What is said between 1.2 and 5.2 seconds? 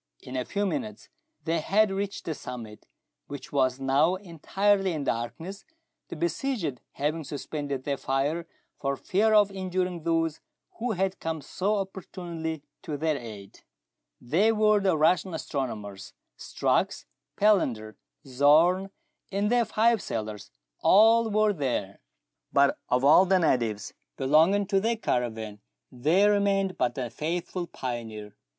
they had reached the summit, which was now entirely in